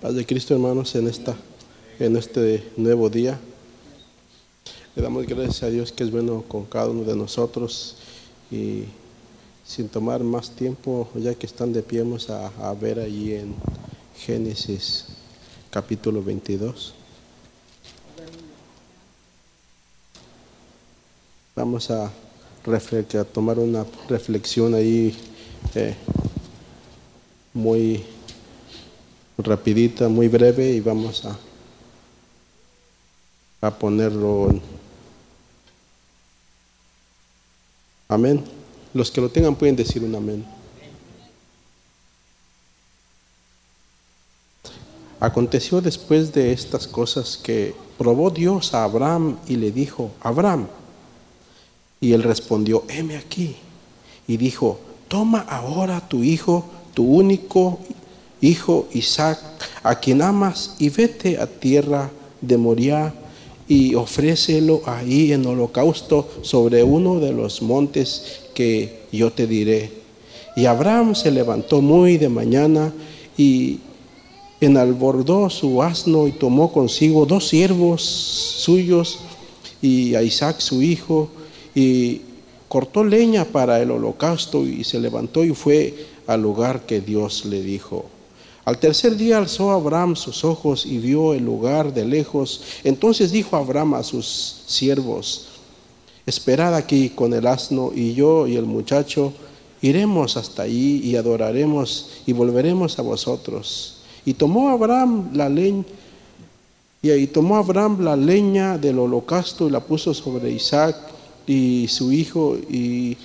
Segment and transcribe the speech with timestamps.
[0.00, 1.34] Paz de Cristo, hermanos, en, esta,
[1.98, 3.36] en este nuevo día.
[4.94, 7.96] Le damos gracias a Dios que es bueno con cada uno de nosotros
[8.48, 8.84] y
[9.66, 13.56] sin tomar más tiempo, ya que están de pie, vamos a, ver allí en
[14.16, 15.06] Génesis
[15.68, 16.94] capítulo 22.
[21.56, 25.12] Vamos a, a tomar una reflexión ahí
[25.74, 25.96] eh,
[27.52, 28.04] muy
[29.38, 31.38] rapidita, muy breve y vamos a,
[33.66, 34.60] a ponerlo en...
[38.08, 38.44] Amén.
[38.94, 40.44] Los que lo tengan pueden decir un amén.
[45.20, 50.68] Aconteció después de estas cosas que probó Dios a Abraham y le dijo, Abraham,
[52.00, 53.56] y él respondió, heme aquí.
[54.26, 56.64] Y dijo, toma ahora tu hijo,
[56.94, 57.80] tu único
[58.40, 59.38] hijo Isaac,
[59.82, 63.14] a quien amas, y vete a tierra de Moriah
[63.66, 69.92] y ofrécelo ahí en holocausto sobre uno de los montes que yo te diré.
[70.56, 72.92] Y Abraham se levantó muy de mañana
[73.36, 73.80] y
[74.60, 79.20] enalbordó su asno y tomó consigo dos siervos suyos
[79.80, 81.28] y a Isaac su hijo
[81.74, 82.22] y
[82.68, 85.94] cortó leña para el holocausto y se levantó y fue
[86.26, 88.06] al lugar que Dios le dijo.
[88.68, 92.60] Al tercer día alzó Abraham sus ojos y vio el lugar de lejos.
[92.84, 95.46] Entonces dijo Abraham a sus siervos,
[96.26, 99.32] esperad aquí con el asno y yo y el muchacho
[99.80, 104.02] iremos hasta allí y adoraremos y volveremos a vosotros.
[104.26, 105.84] Y tomó Abraham la leña
[107.00, 110.94] y ahí tomó Abraham la leña del holocausto y la puso sobre Isaac
[111.46, 113.16] y su hijo y,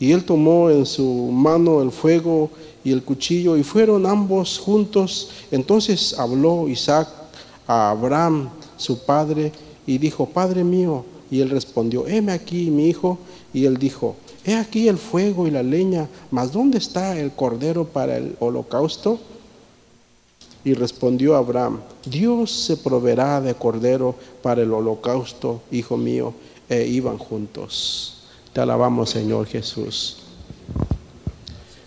[0.00, 2.50] y él tomó en su mano el fuego
[2.84, 5.30] y el cuchillo y fueron ambos juntos.
[5.50, 7.08] Entonces habló Isaac
[7.66, 9.52] a Abraham, su padre,
[9.86, 13.18] y dijo, Padre mío, y él respondió, heme aquí mi hijo,
[13.52, 17.84] y él dijo, he aquí el fuego y la leña, mas ¿dónde está el cordero
[17.84, 19.18] para el holocausto?
[20.64, 26.34] Y respondió Abraham, Dios se proveerá de cordero para el holocausto, hijo mío
[26.68, 28.17] e iban juntos.
[28.58, 30.16] Te alabamos, Señor Jesús.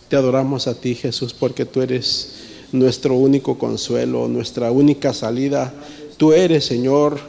[0.08, 2.30] Te adoramos a ti, Jesús, porque tú eres
[2.72, 5.74] nuestro único consuelo, nuestra única salida.
[6.16, 7.20] Tú eres, Señor,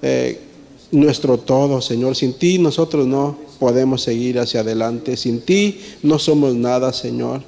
[0.00, 0.40] eh,
[0.90, 2.16] nuestro todo, Señor.
[2.16, 5.18] Sin ti nosotros no podemos seguir hacia adelante.
[5.18, 7.42] Sin ti no somos nada, Señor.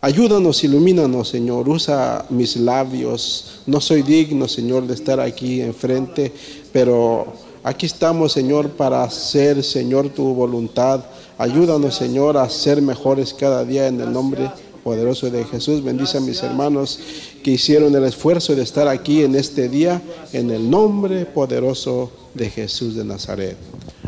[0.00, 1.68] Ayúdanos, ilumínanos, Señor.
[1.68, 3.62] Usa mis labios.
[3.66, 6.30] No soy digno, Señor, de estar aquí enfrente,
[6.72, 11.04] pero Aquí estamos, Señor, para hacer, Señor, tu voluntad.
[11.36, 14.50] Ayúdanos, Señor, a ser mejores cada día en el nombre
[14.82, 15.84] poderoso de Jesús.
[15.84, 16.98] Bendice a mis hermanos
[17.44, 20.00] que hicieron el esfuerzo de estar aquí en este día,
[20.32, 23.58] en el nombre poderoso de Jesús de Nazaret.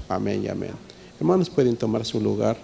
[0.09, 0.73] Amén y amén.
[1.21, 2.57] Hermanos, pueden tomar su lugar.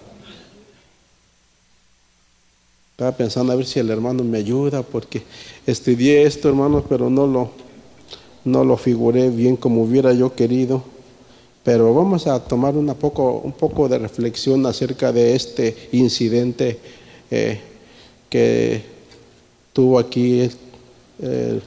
[2.91, 5.21] Estaba pensando a ver si el hermano me ayuda, porque
[5.67, 7.51] estudié esto, hermanos, pero no lo
[8.45, 10.83] no lo figuré bien como hubiera yo querido,
[11.63, 16.79] pero vamos a tomar una poco, un poco de reflexión acerca de este incidente
[17.29, 17.59] eh,
[18.29, 18.81] que
[19.73, 20.49] tuvo aquí
[21.21, 21.59] eh,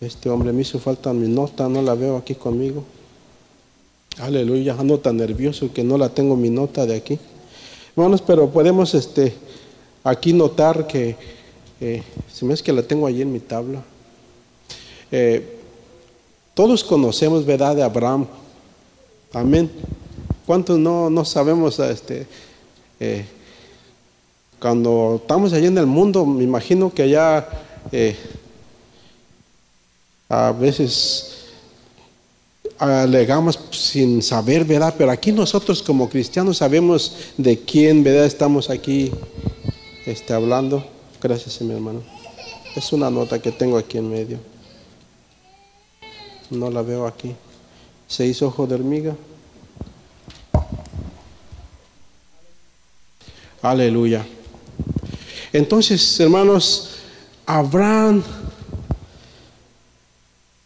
[0.00, 0.52] este hombre.
[0.52, 2.84] Me hizo falta mi nota, no la veo aquí conmigo.
[4.18, 7.18] Aleluya, ando tan nervioso que no la tengo mi nota de aquí.
[7.96, 9.34] Bueno, pero podemos este,
[10.04, 11.16] aquí notar que,
[11.80, 12.02] eh,
[12.32, 13.82] si me es que la tengo allí en mi tabla,
[15.10, 15.58] eh,
[16.54, 18.26] todos conocemos, ¿verdad?, de Abraham.
[19.32, 19.70] Amén.
[20.46, 22.26] ¿Cuántos no, no sabemos este,
[23.00, 23.24] eh,
[24.60, 27.48] cuando estamos allá en el mundo, me imagino que allá
[27.92, 28.16] eh,
[30.28, 31.34] a veces
[32.78, 34.94] alegamos sin saber, ¿verdad?
[34.96, 38.26] Pero aquí nosotros como cristianos sabemos de quién, ¿verdad?
[38.26, 39.10] Estamos aquí
[40.06, 40.84] este, hablando.
[41.22, 42.02] Gracias, mi hermano.
[42.74, 44.53] Es una nota que tengo aquí en medio.
[46.50, 47.34] No la veo aquí.
[48.06, 49.16] Seis ojos de hormiga.
[53.62, 54.24] Aleluya.
[55.52, 56.90] Entonces, hermanos,
[57.46, 58.22] Abraham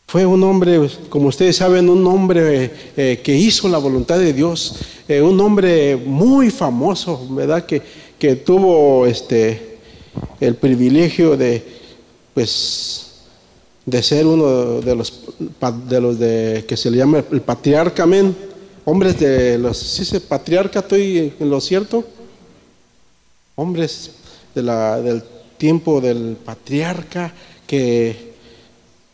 [0.07, 4.77] fue un hombre, como ustedes saben, un hombre eh, que hizo la voluntad de Dios,
[5.07, 7.67] eh, un hombre muy famoso, ¿verdad?
[7.67, 7.83] Que,
[8.19, 9.79] que tuvo este,
[10.41, 11.63] el privilegio de,
[12.33, 13.08] pues,
[13.89, 15.23] de ser uno de los,
[15.89, 18.37] de los de, que se le llama el patriarca, amén.
[18.85, 22.05] Hombres de los, ¿sí se patriarca estoy en lo cierto?
[23.55, 24.11] Hombres
[24.55, 25.23] de la, del
[25.57, 27.33] tiempo del patriarca
[27.67, 28.35] que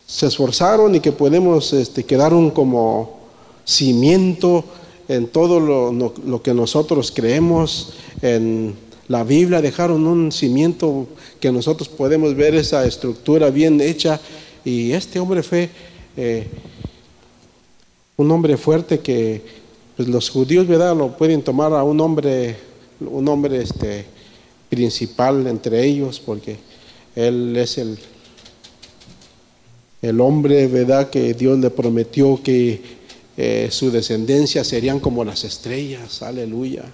[0.06, 3.20] se esforzaron y que podemos este, quedar un como
[3.64, 4.64] cimiento
[5.06, 8.74] en todo lo, que nosotros creemos, en
[9.06, 11.06] la Biblia dejaron un cimiento
[11.38, 14.20] que nosotros podemos ver esa estructura bien hecha
[14.64, 15.68] y este hombre fue
[16.16, 16.46] eh,
[18.16, 19.42] un hombre fuerte que
[19.96, 20.96] pues, los judíos ¿verdad?
[20.96, 22.56] lo pueden tomar a un hombre,
[23.00, 24.06] un hombre este,
[24.68, 26.56] principal entre ellos porque
[27.14, 27.98] él es el
[30.04, 31.08] el hombre, ¿verdad?
[31.08, 32.82] Que Dios le prometió que
[33.36, 36.84] eh, su descendencia serían como las estrellas, aleluya.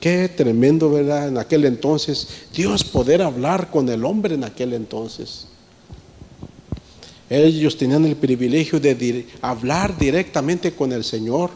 [0.00, 1.28] Qué tremendo, ¿verdad?
[1.28, 5.46] En aquel entonces, Dios poder hablar con el hombre en aquel entonces.
[7.34, 11.50] Ellos tenían el privilegio de hablar directamente con el Señor.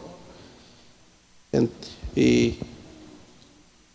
[2.15, 2.57] y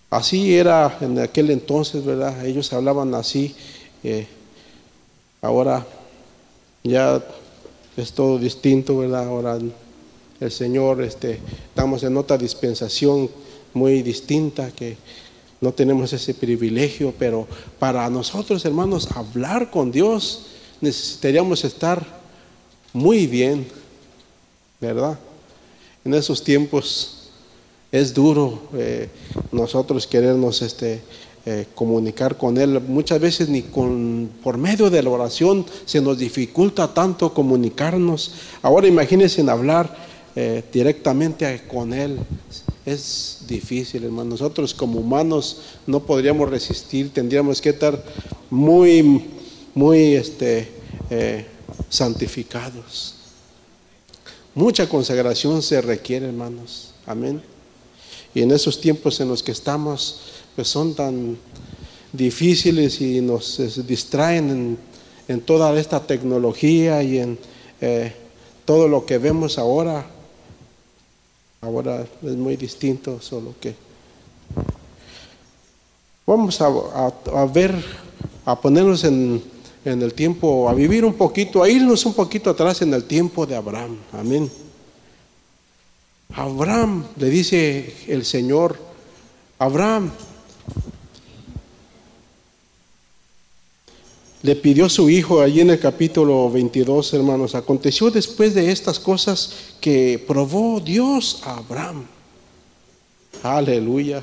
[0.08, 2.46] así era en aquel entonces, ¿verdad?
[2.46, 3.54] Ellos hablaban así.
[4.02, 4.26] Eh,
[5.42, 5.86] ahora
[6.82, 7.22] ya
[7.98, 9.26] es todo distinto, ¿verdad?
[9.26, 9.58] Ahora
[10.40, 11.38] el Señor, este,
[11.68, 13.28] estamos en otra dispensación
[13.74, 14.96] muy distinta que
[15.60, 17.46] no tenemos ese privilegio, pero
[17.78, 20.46] para nosotros, hermanos, hablar con Dios
[20.80, 22.04] necesitaríamos estar
[22.92, 23.66] muy bien,
[24.80, 25.18] ¿verdad?
[26.04, 27.30] En esos tiempos
[27.90, 29.08] es duro eh,
[29.52, 31.00] nosotros querernos este,
[31.46, 32.80] eh, comunicar con Él.
[32.80, 38.32] Muchas veces ni con, por medio de la oración se nos dificulta tanto comunicarnos.
[38.62, 39.94] Ahora imagínense en hablar
[40.34, 42.18] eh, directamente con Él.
[42.86, 44.30] Es difícil, hermano.
[44.30, 48.02] Nosotros como humanos no podríamos resistir, tendríamos que estar
[48.50, 49.24] muy,
[49.74, 50.68] muy este,
[51.10, 51.46] eh,
[51.88, 53.16] santificados.
[54.54, 56.92] Mucha consagración se requiere, hermanos.
[57.06, 57.42] Amén.
[58.34, 60.20] Y en esos tiempos en los que estamos,
[60.54, 61.36] pues son tan
[62.12, 64.78] difíciles y nos distraen
[65.26, 67.38] en, toda esta tecnología y en
[67.80, 68.12] eh,
[68.64, 70.06] todo lo que vemos ahora.
[71.60, 73.74] Ahora es muy distinto, solo que
[76.26, 77.74] vamos a, ver,
[78.44, 79.42] a ponernos en,
[79.84, 83.46] en el tiempo, a vivir un poquito, a irnos un poquito atrás en el tiempo
[83.46, 83.96] de Abraham.
[84.12, 84.50] Amén.
[86.34, 88.78] Abraham, le dice el Señor,
[89.58, 90.10] Abraham,
[94.42, 97.54] le pidió su hijo allí en el capítulo 22, hermanos.
[97.54, 102.04] Aconteció después de estas cosas que probó Dios a Abraham.
[103.42, 104.22] Aleluya.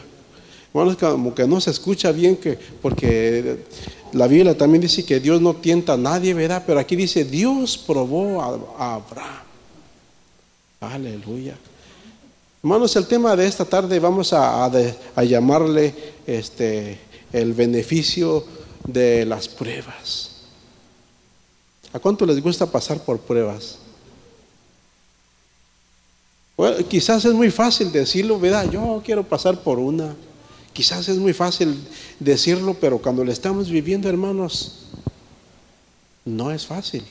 [0.73, 3.65] Hermanos, como que no se escucha bien, que, porque
[4.13, 6.63] la Biblia también dice que Dios no tienta a nadie, ¿verdad?
[6.65, 9.43] Pero aquí dice, Dios probó a, Abraham.
[10.79, 11.57] Aleluya.
[12.63, 14.71] Hermanos, el tema de esta tarde vamos a,
[15.23, 15.93] llamarle
[16.25, 16.99] este,
[17.33, 18.45] el beneficio
[18.87, 20.31] de las pruebas.
[21.91, 23.77] ¿A cuánto les gusta pasar por pruebas?
[26.55, 28.71] Bueno, quizás es muy fácil decirlo, ¿verdad?
[28.71, 30.15] Yo quiero pasar por una.
[30.73, 31.75] Quizás es muy fácil
[32.19, 34.85] decirlo, pero cuando lo estamos viviendo, hermanos,
[36.25, 37.03] no es fácil.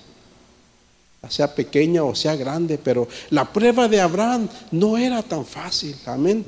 [1.28, 5.94] Sea pequeña o sea grande, pero la prueba de Abraham no era tan fácil.
[6.06, 6.44] Amén.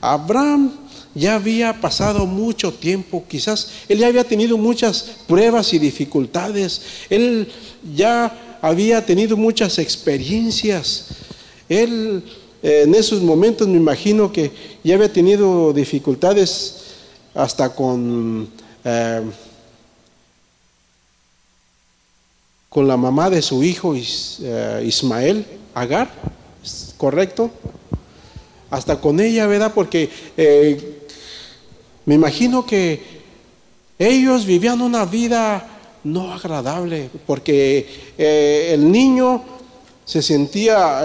[0.00, 0.72] Abraham
[1.14, 7.48] ya había pasado mucho tiempo, quizás él ya había tenido muchas pruebas y dificultades, él
[7.94, 11.06] ya había tenido muchas experiencias,
[11.68, 12.24] él
[12.62, 14.52] eh, en esos momentos me imagino que
[14.84, 16.76] ya había tenido dificultades
[17.34, 18.48] hasta con,
[18.84, 19.22] eh,
[22.68, 26.10] con la mamá de su hijo eh, Ismael, Agar,
[26.98, 27.50] ¿correcto?
[28.70, 29.72] Hasta con ella, ¿verdad?
[29.74, 30.10] Porque
[32.04, 33.02] me imagino que
[33.98, 35.66] ellos vivían una vida
[36.04, 39.42] no agradable, porque el niño
[40.04, 41.02] se sentía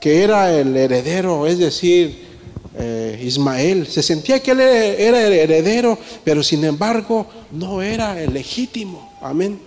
[0.00, 2.30] que era el heredero, es decir,
[2.78, 8.32] eh, Ismael, se sentía que él era el heredero, pero sin embargo no era el
[8.32, 9.60] legítimo, amén.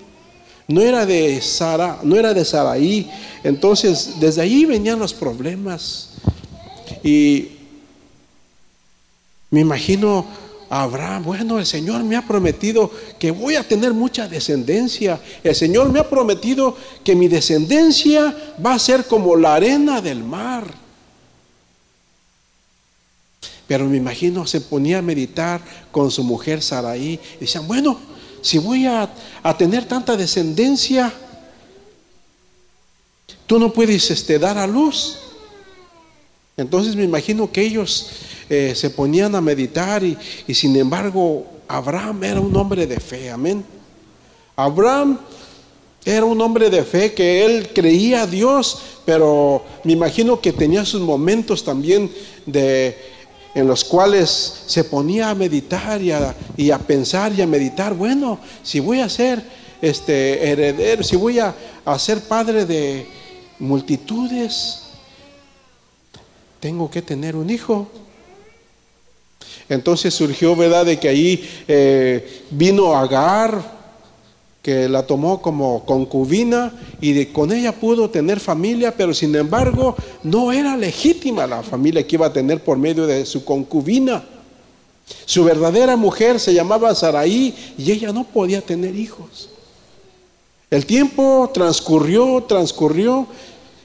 [0.68, 3.12] No era de Sara, no era de Saraí.
[3.44, 6.12] Entonces, desde ahí venían los problemas.
[7.04, 7.50] Y
[9.50, 10.26] me imagino
[10.82, 12.90] Abraham, bueno, el Señor me ha prometido
[13.20, 15.22] que voy a tener mucha descendencia.
[15.44, 20.24] El Señor me ha prometido que mi descendencia va a ser como la arena del
[20.24, 20.66] mar.
[23.68, 25.62] Pero me imagino, se ponía a meditar
[25.92, 28.00] con su mujer Saraí y decían, bueno,
[28.42, 29.14] si voy a,
[29.44, 31.14] a tener tanta descendencia,
[33.46, 35.20] tú no puedes este, dar a luz.
[36.56, 38.10] Entonces me imagino que ellos
[38.50, 40.18] eh, se ponían a meditar y,
[40.54, 43.66] sin embargo Abraham era un hombre de fe, amén.
[44.56, 45.18] Abraham
[46.06, 50.86] era un hombre de fe que él creía a Dios, pero me imagino que tenía
[50.86, 52.12] sus momentos también
[52.46, 53.14] de
[53.56, 58.80] en los cuales se ponía a meditar y a, pensar y a meditar, bueno, si
[58.80, 59.44] voy a ser
[59.80, 61.54] este heredero, si voy a,
[61.86, 63.08] a ser padre de
[63.60, 64.83] multitudes,
[66.64, 67.90] tengo que tener un hijo.
[69.68, 73.84] Entonces surgió, ¿verdad?, de que ahí eh, vino Agar,
[74.62, 79.98] que la tomó como concubina y de, con ella pudo tener familia, pero sin embargo
[80.24, 84.24] no era legítima la familia que iba a tener por medio de su concubina.
[85.26, 89.50] Su verdadera mujer se llamaba Saraí y ella no podía tener hijos.
[90.72, 93.28] El tiempo transcurrió, transcurrió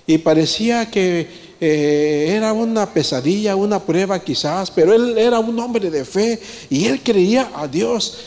[0.06, 5.90] y parecía que eh, era una pesadilla, una prueba quizás, pero él era un hombre
[5.90, 8.18] de fe y él creía a Dios.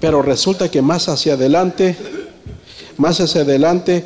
[0.00, 1.96] Pero resulta que más hacia adelante,
[2.96, 4.04] más hacia adelante,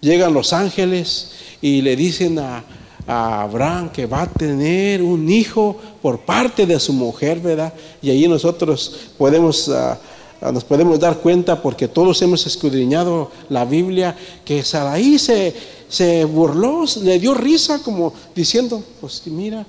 [0.00, 2.64] llegan los ángeles y le dicen a,
[3.10, 7.72] Abraham que va a tener un hijo por parte de su mujer, ¿verdad?
[8.02, 9.70] Y ahí nosotros podemos...
[9.70, 9.98] Ah,
[10.40, 15.54] nos podemos dar cuenta porque todos hemos escudriñado la Biblia que Saraí se,
[15.88, 19.66] se burló, le dio risa como diciendo, pues mira,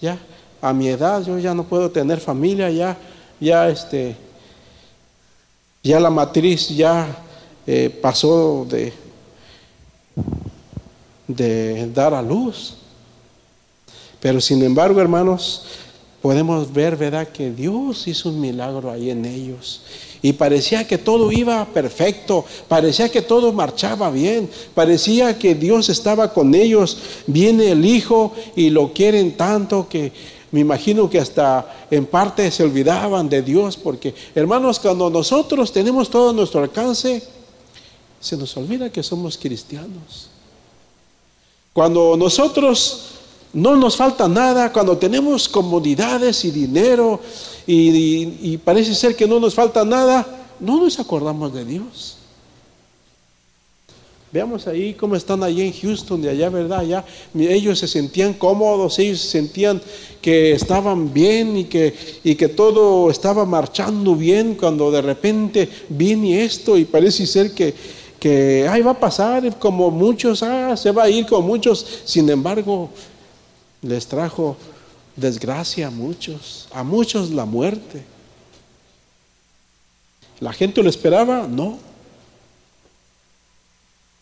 [0.00, 0.18] ya
[0.60, 2.96] a mi edad yo ya no puedo tener familia, ya,
[3.38, 4.16] ya este,
[5.82, 7.06] ya la matriz ya
[7.66, 8.92] eh, pasó de,
[11.28, 12.74] de dar a luz.
[14.20, 15.64] Pero sin embargo, hermanos,
[16.22, 19.82] podemos ver, ¿verdad?, que Dios hizo un milagro ahí en ellos.
[20.22, 26.32] Y parecía que todo iba perfecto, parecía que todo marchaba bien, parecía que Dios estaba
[26.32, 26.98] con ellos.
[27.26, 30.12] Viene el Hijo y lo quieren tanto que
[30.52, 36.08] me imagino que hasta en parte se olvidaban de Dios, porque hermanos, cuando nosotros tenemos
[36.08, 37.22] todo a nuestro alcance,
[38.20, 40.30] se nos olvida que somos cristianos.
[41.72, 43.15] Cuando nosotros
[43.52, 47.20] no nos falta nada, cuando tenemos comodidades y dinero
[47.66, 50.26] y, parece ser que no nos falta nada,
[50.60, 52.18] no nos acordamos de Dios.
[54.32, 56.80] Veamos ahí cómo están allí en Houston, de allá, ¿verdad?
[56.80, 59.80] Allá ellos se sentían cómodos, ellos se sentían
[60.20, 66.44] que estaban bien y que, y que todo estaba marchando bien cuando de repente viene
[66.44, 67.72] esto y parece ser que,
[68.18, 71.86] que ay, va a pasar como muchos, ah, se va a ir como muchos.
[72.04, 72.90] Sin embargo,
[73.82, 74.56] les trajo
[75.16, 78.02] desgracia a muchos, a muchos la muerte.
[80.40, 81.46] ¿La gente lo esperaba?
[81.48, 81.78] No.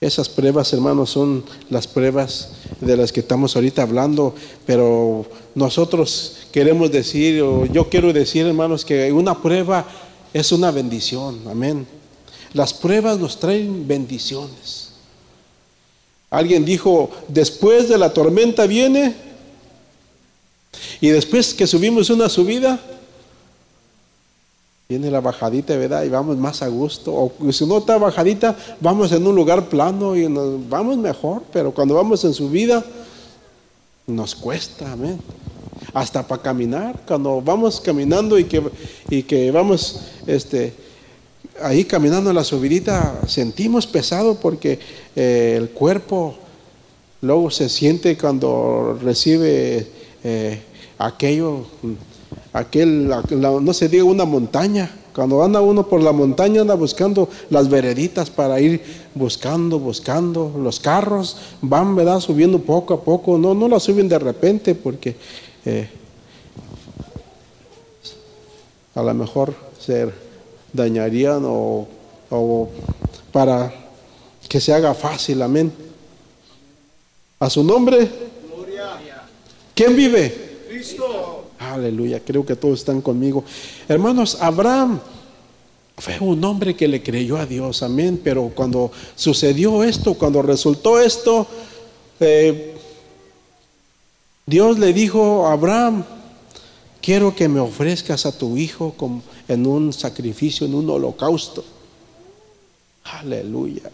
[0.01, 4.35] Esas pruebas, hermanos, son las pruebas de las que estamos ahorita hablando,
[4.67, 9.87] pero nosotros queremos decir, o yo quiero decir, hermanos, que una prueba
[10.33, 11.87] es una bendición, amén.
[12.53, 14.91] Las pruebas nos traen bendiciones.
[16.31, 19.15] Alguien dijo, después de la tormenta viene
[21.01, 22.81] y después que subimos una subida,
[24.89, 26.05] viene la bajadita, ¿verdad?
[26.05, 27.13] Y vamos más a gusto.
[27.13, 31.43] O si no está bajadita, vamos en un lugar plano y vamos mejor.
[31.53, 32.85] Pero cuando vamos en subida,
[34.07, 35.19] nos cuesta, amén.
[35.93, 38.63] Hasta para caminar, cuando vamos caminando y que,
[39.09, 40.75] y que vamos este,
[41.61, 44.79] ahí caminando en la subidita, sentimos pesado porque
[45.15, 46.35] eh, el cuerpo
[47.21, 49.87] luego se siente cuando recibe
[50.25, 50.63] eh,
[50.99, 51.67] aquello,
[52.53, 54.91] aquel, no se diga una montaña.
[55.15, 58.83] Cuando anda uno por la montaña, anda buscando las vereditas para ir
[59.15, 60.53] buscando, buscando.
[60.59, 62.19] Los carros van, ¿verdad?
[62.19, 63.39] Subiendo poco a poco.
[63.39, 65.15] No, no la suben de repente porque
[65.65, 65.89] eh,
[68.97, 70.09] a lo mejor se
[70.73, 71.87] dañarían o,
[72.31, 72.69] o
[73.31, 73.73] para
[74.49, 75.43] que se haga fácil.
[75.43, 75.73] Amén.
[77.39, 78.34] A su nombre.
[79.75, 80.33] ¿Quién vive?
[81.59, 83.45] Aleluya, creo que todos están conmigo.
[83.89, 85.01] Hermanos, Abraham
[85.97, 88.21] fue un hombre que le creyó a Dios, amén.
[88.23, 91.47] Pero cuando sucedió esto, cuando resultó esto,
[92.21, 92.75] eh,
[94.47, 96.05] Dios le dijo a Abraham,
[97.01, 101.65] quiero que me ofrezcas a tu hijo como en un sacrificio, en un holocausto.
[103.05, 103.91] Aleluya.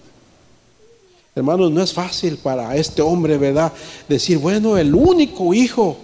[1.41, 3.73] Hermanos, no es fácil para este hombre, ¿verdad?
[4.07, 5.97] Decir, bueno, el único hijo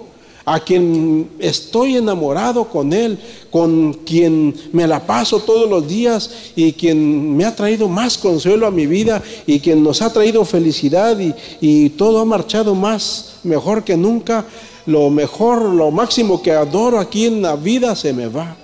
[0.47, 3.19] a quien estoy enamorado con Él,
[3.51, 8.67] con quien me la paso todos los días y quien me ha traído más consuelo
[8.67, 11.19] a mi vida y quien nos ha traído felicidad
[11.61, 14.47] y, todo ha marchado más, mejor que nunca.
[14.87, 18.57] Lo mejor, lo máximo que adoro aquí en la vida se me va.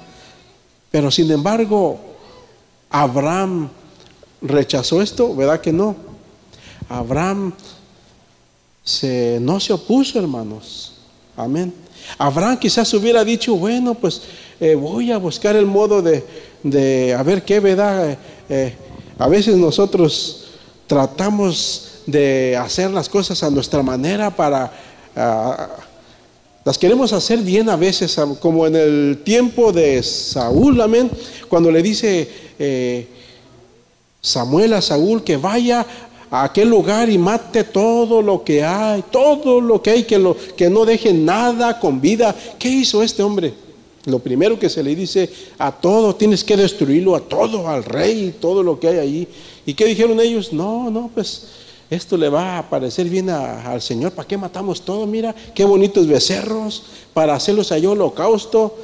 [0.91, 1.99] Pero sin embargo,
[2.89, 3.69] Abraham
[4.41, 6.12] rechazó esto, ¿verdad que no?
[6.93, 7.55] Abraham
[8.85, 10.93] se, no se opuso, hermanos.
[11.37, 11.73] Amén.
[12.19, 14.23] Abraham quizás hubiera dicho, bueno, pues
[14.61, 16.23] eh, voy a buscar el modo de,
[16.63, 18.11] de a ver qué, ¿verdad?
[18.11, 18.19] Eh,
[18.49, 18.75] eh,
[19.19, 20.49] a veces nosotros
[20.87, 24.73] tratamos de hacer las cosas a nuestra manera para...
[25.17, 25.69] Ah,
[26.65, 31.11] las queremos hacer bien a veces, como en el tiempo de Saúl, amén,
[31.49, 32.29] cuando le dice
[34.21, 35.85] Samuel a Saúl que vaya
[36.33, 40.35] a aquel lugar y mate todo lo que hay, todo lo que hay, que, lo,
[40.57, 42.35] que no deje nada con vida.
[42.59, 43.53] ¿Qué hizo este hombre?
[44.07, 48.35] Lo primero que se le dice a todo, tienes que destruirlo, a todo, al rey,
[48.41, 49.29] todo lo que hay ahí.
[49.67, 50.55] ¿Y qué dijeron ellos?
[50.55, 51.49] No, no, pues
[51.91, 54.13] esto le va a parecer bien al Señor.
[54.13, 55.07] ¿Para qué matamos todo?
[55.07, 58.75] Mira, qué bonitos becerros para hacerlos allá holocausto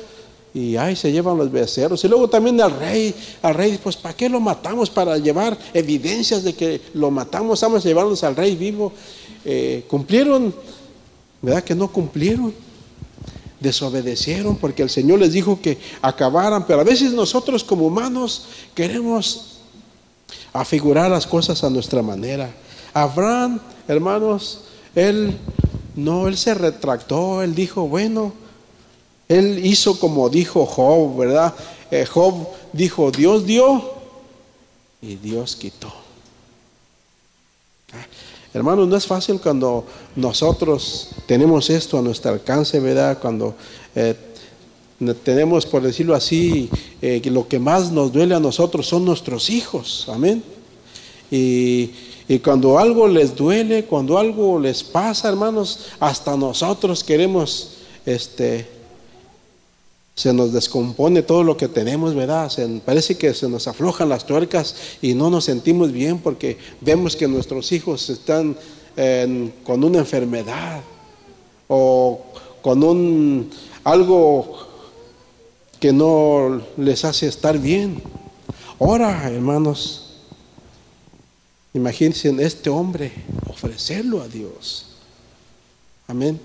[0.55, 2.03] y ay, se llevan los becerros.
[2.05, 4.91] Y luego también al rey, al rey, pues ¿para qué lo matamos?
[4.91, 8.93] Para llevar evidencias de que lo matamos, vamos a llevarlos al rey vivo.
[9.45, 10.55] Eh, cumplieron,
[11.43, 12.55] ¿verdad que no cumplieron?
[13.61, 19.59] Desobedecieron porque el Señor les dijo que acabaran, pero a veces nosotros como humanos queremos
[20.53, 22.51] afigurar las cosas a nuestra manera.
[22.95, 24.63] Abraham, hermanos,
[24.95, 25.37] él
[25.95, 28.33] no, él se retractó, él dijo, bueno,
[29.29, 31.55] él hizo como dijo Job, ¿verdad?
[31.91, 33.83] Eh, Job dijo, Dios dio
[35.03, 35.89] y Dios quitó.
[37.93, 38.07] Ah,
[38.55, 39.85] hermanos, no es fácil cuando
[40.17, 43.19] nosotros tenemos esto a nuestro alcance, ¿verdad?
[43.21, 43.55] Cuando
[43.95, 44.15] eh,
[45.23, 46.71] tenemos, por decirlo así,
[47.03, 50.43] eh, lo que más nos duele a nosotros son nuestros hijos, amén.
[51.31, 51.93] Y
[52.43, 57.73] cuando algo les duele, cuando algo les pasa, hermanos, hasta nosotros queremos,
[58.07, 58.78] este,
[60.19, 62.51] se nos descompone todo lo que tenemos, ¿verdad?
[62.85, 67.29] parece que se nos aflojan las tuercas y no nos sentimos bien porque vemos que
[67.29, 68.57] nuestros hijos están
[69.63, 70.81] con una enfermedad
[71.69, 72.21] o
[72.63, 73.49] con un
[73.85, 74.59] algo
[75.79, 78.03] que no les hace estar bien.
[78.81, 80.17] Ahora, hermanos,
[81.75, 83.13] imagínense este hombre
[83.49, 84.87] ofrecerlo a Dios.
[86.09, 86.41] Amén.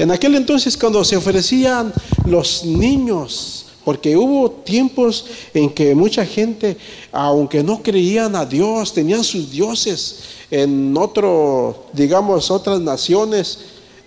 [0.00, 1.92] En aquel entonces cuando se ofrecían
[2.24, 6.78] los niños, porque hubo tiempos en que mucha gente,
[7.12, 13.58] aunque no creían a Dios, tenían sus dioses en otro, digamos, otras naciones.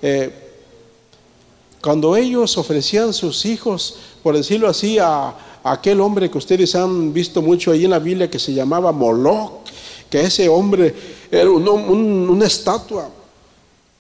[0.01, 0.34] Eh,
[1.79, 7.39] cuando ellos ofrecían sus hijos, por decirlo así, a, aquel hombre que ustedes han visto
[7.43, 9.62] mucho ahí en la Biblia que se llamaba Moloch,
[10.10, 10.95] que ese hombre
[11.29, 13.12] era una estatua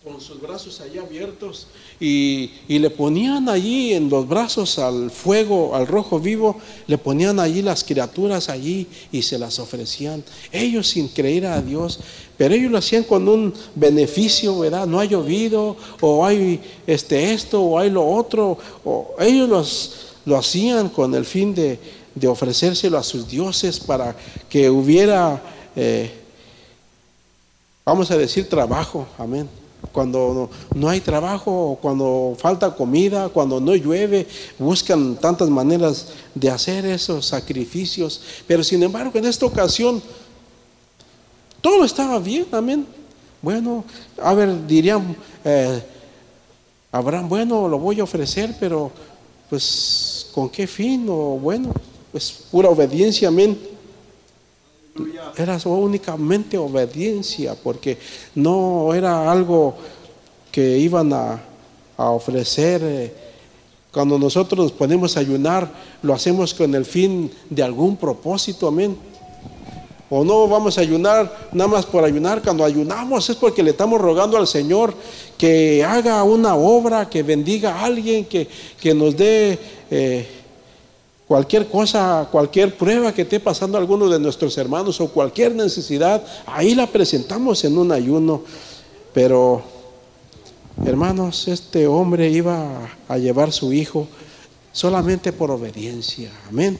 [0.03, 1.67] con sus brazos allá abiertos
[1.99, 7.61] y, le ponían allí en los brazos al fuego, al rojo vivo, le ponían allí
[7.61, 10.23] las criaturas allí y se las ofrecían.
[10.51, 11.99] Ellos sin creer a Dios,
[12.37, 14.85] pero ellos lo hacían con un beneficio, ¿verdad?
[14.85, 20.37] No ha llovido, o hay este, esto, o hay lo otro, o ellos los, lo
[20.37, 21.79] hacían con el fin de,
[22.27, 24.15] ofrecérselo a sus dioses para
[24.49, 25.41] que hubiera,
[25.75, 26.11] eh,
[27.85, 34.27] vamos a decir, trabajo, amén cuando no hay trabajo, cuando falta comida, cuando no llueve,
[34.57, 38.21] buscan tantas maneras de hacer esos sacrificios.
[38.47, 40.01] Pero sin embargo, en esta ocasión,
[41.61, 42.85] todo estaba bien, amén.
[43.41, 43.83] Bueno,
[44.21, 45.81] a ver, dirían, eh,
[46.91, 48.91] Abraham, bueno, lo voy a ofrecer, pero
[49.49, 51.05] pues, ¿con qué fin?
[51.09, 51.71] O bueno,
[52.11, 53.57] pues pura obediencia, amén.
[55.35, 57.97] Era únicamente obediencia, porque
[58.35, 59.75] no era algo
[60.51, 61.41] que iban a,
[61.97, 62.81] ofrecer.
[62.83, 63.13] Eh,
[63.91, 68.95] cuando nosotros nos ponemos a ayunar, lo hacemos con el fin de algún propósito, amén.
[70.09, 72.43] O no vamos a ayunar nada más por ayunar.
[72.43, 74.93] Cuando ayunamos es porque le estamos rogando al Señor
[75.39, 79.57] que haga una obra, que bendiga a alguien, que, nos dé
[79.89, 80.42] eh,
[81.27, 86.21] Cualquier cosa, cualquier prueba que esté pasando a alguno de nuestros hermanos o cualquier necesidad,
[86.45, 88.43] ahí la presentamos en un ayuno.
[89.13, 89.61] Pero,
[90.85, 94.07] hermanos, este hombre iba a llevar su hijo
[94.71, 96.29] solamente por obediencia.
[96.49, 96.77] Amén.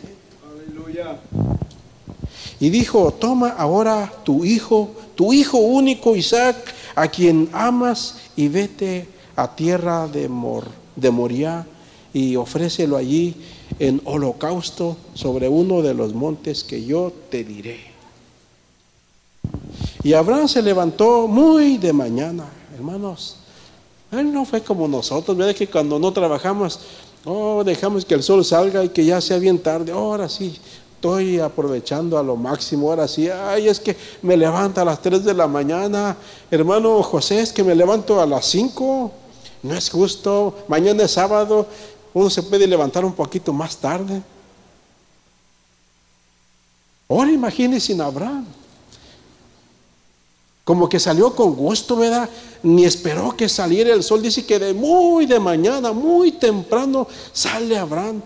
[0.52, 1.20] Aleluya.
[2.60, 6.58] Y dijo, toma ahora tu hijo, tu hijo único Isaac,
[6.96, 11.66] a quien amas, y vete a tierra de, Mor, de Moriah
[12.14, 13.36] y ofrécelo allí
[13.84, 17.92] en holocausto sobre uno de los montes que yo te diré.
[20.02, 23.36] Y Abraham se levantó muy de mañana, hermanos.
[24.10, 25.54] Él no fue como nosotros, ¿verdad?
[25.54, 26.80] Que cuando no trabajamos,
[27.26, 30.58] oh, dejamos que el sol salga y que ya sea bien tarde, ahora sí,
[30.96, 32.90] estoy aprovechando a lo máximo.
[32.90, 36.16] Ahora sí, ay, es que me levanto a las 3 de la mañana.
[36.50, 39.12] Hermano José, es que me levanto a las 5.
[39.64, 40.56] No es justo.
[40.70, 41.66] Mañana es sábado.
[42.14, 44.22] Uno se puede levantar un poquito más tarde.
[47.10, 48.46] Ahora imagínense sin Abraham.
[50.64, 52.30] Como que salió con gusto, ¿verdad?
[52.62, 54.22] Ni esperó que saliera el sol.
[54.22, 58.22] Dice que de muy de mañana, muy temprano, sale Abraham.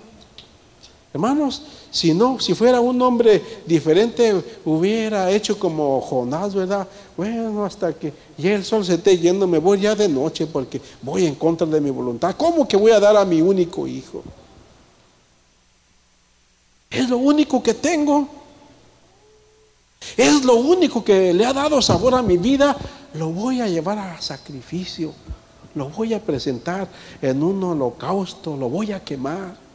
[1.13, 1.63] Hermanos,
[1.97, 6.87] si no, si fuera un hombre diferente, hubiera hecho como Jonás, ¿verdad?
[7.17, 10.79] Bueno, hasta que ya el sol se esté yendo, me voy ya de noche porque
[11.01, 12.35] voy en contra de mi voluntad.
[12.37, 14.23] ¿Cómo que voy a dar a mi único hijo?
[16.91, 18.27] Es lo único que tengo.
[20.15, 22.77] Es lo único que le ha dado sabor a mi vida.
[23.15, 25.13] Lo voy a llevar a sacrificio.
[25.73, 26.87] Lo voy a presentar
[27.23, 28.55] en un holocausto.
[28.55, 29.66] Lo voy a quemar.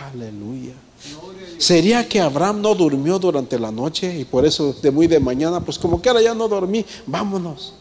[0.00, 0.74] Aleluya.
[1.58, 5.60] Sería que Abraham no durmió durante la noche y por eso de muy de mañana,
[5.60, 7.74] pues como que ahora ya no dormí, vámonos.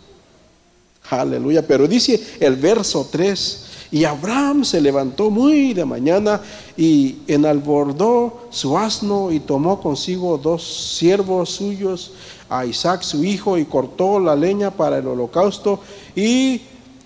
[1.09, 1.65] Aleluya.
[1.65, 6.41] Pero dice el verso 3, y Abraham se levantó muy de mañana
[6.75, 12.11] y enalbordó su asno y tomó consigo dos siervos suyos,
[12.49, 15.79] a Isaac su hijo, y cortó la leña para el holocausto
[16.15, 16.61] y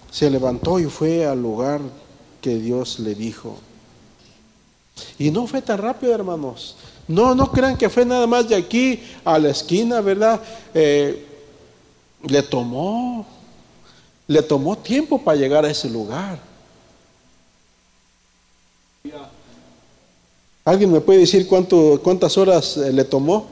[0.10, 1.82] se levantó y fue al lugar
[2.42, 3.58] que Dios le dijo.
[5.18, 6.76] Y no fue tan rápido, hermanos.
[7.08, 10.40] No, no crean que fue nada más de aquí a la esquina, ¿verdad?
[10.74, 11.26] Eh,
[12.24, 13.26] le tomó,
[14.28, 16.40] le tomó tiempo para llegar a ese lugar.
[20.64, 23.48] ¿Alguien me puede decir cuánto, cuántas horas eh, le tomó?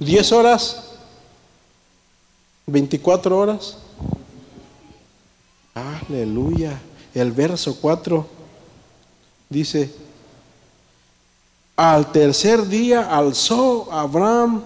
[0.00, 0.82] ¿10 horas?
[2.66, 3.76] ¿24 horas?
[5.74, 6.80] Aleluya.
[7.14, 8.26] El verso 4
[9.48, 9.90] dice,
[11.76, 14.62] al tercer día alzó Abraham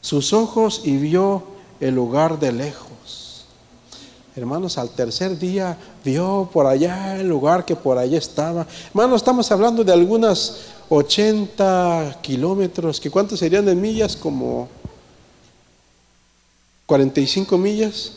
[0.00, 1.44] sus ojos y vio
[1.80, 3.44] el lugar de lejos.
[4.34, 8.66] Hermanos, al tercer día vio por allá el lugar que por allá estaba.
[8.88, 10.56] Hermanos, estamos hablando de algunas
[10.88, 14.68] 80 kilómetros, que cuántos serían en millas, como
[16.86, 18.12] 45 millas.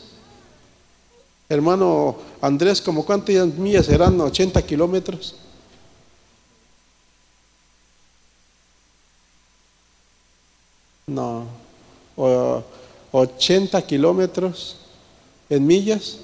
[1.48, 5.36] Hermano Andrés, como cuántas millas serán 80 kilómetros.
[11.06, 11.46] No,
[13.12, 14.76] 80 kilómetros
[15.48, 16.18] en millas.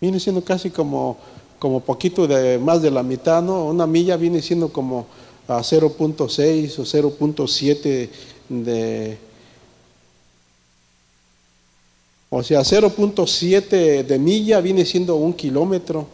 [0.00, 1.16] Viene siendo casi como,
[1.58, 3.64] como poquito de más de la mitad, ¿no?
[3.64, 5.06] Una milla viene siendo como
[5.48, 8.08] a 0.6 o 0.7
[8.48, 9.25] de...
[12.30, 16.06] O sea, 0.7 de milla viene siendo un kilómetro.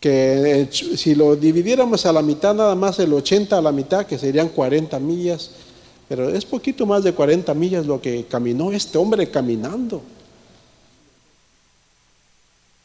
[0.00, 4.18] Que si lo dividiéramos a la mitad, nada más el 80 a la mitad, que
[4.18, 5.50] serían 40 millas
[6.12, 10.02] pero es poquito más de 40 millas lo que caminó este hombre caminando.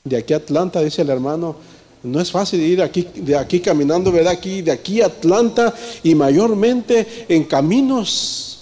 [0.06, 1.58] De aquí a Atlanta, dice el hermano,
[2.04, 4.32] no es fácil ir aquí, de aquí caminando, ¿verdad?
[4.32, 5.74] Aquí, de aquí a Atlanta
[6.04, 8.57] y mayormente en caminos